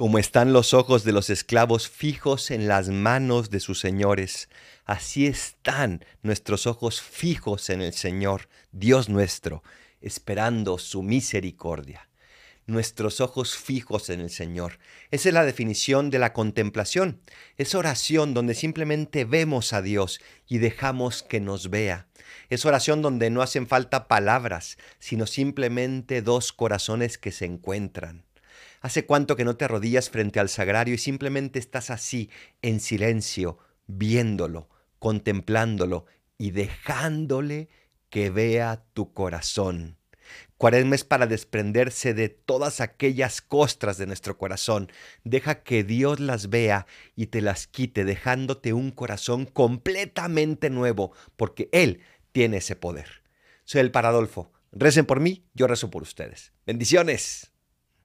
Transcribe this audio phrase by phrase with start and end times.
[0.00, 4.48] Como están los ojos de los esclavos fijos en las manos de sus señores,
[4.86, 9.62] así están nuestros ojos fijos en el Señor, Dios nuestro,
[10.00, 12.08] esperando su misericordia.
[12.64, 14.78] Nuestros ojos fijos en el Señor.
[15.10, 17.20] Esa es la definición de la contemplación.
[17.58, 22.06] Es oración donde simplemente vemos a Dios y dejamos que nos vea.
[22.48, 28.29] Es oración donde no hacen falta palabras, sino simplemente dos corazones que se encuentran.
[28.80, 32.30] ¿Hace cuánto que no te arrodillas frente al sagrario y simplemente estás así,
[32.62, 34.68] en silencio, viéndolo,
[34.98, 36.06] contemplándolo
[36.38, 37.68] y dejándole
[38.08, 39.96] que vea tu corazón?
[40.56, 44.92] Cuaresma es para desprenderse de todas aquellas costras de nuestro corazón.
[45.24, 51.68] Deja que Dios las vea y te las quite, dejándote un corazón completamente nuevo, porque
[51.72, 52.00] Él
[52.32, 53.22] tiene ese poder.
[53.64, 54.52] Soy el Paradolfo.
[54.72, 56.52] Recen por mí, yo rezo por ustedes.
[56.66, 57.50] Bendiciones.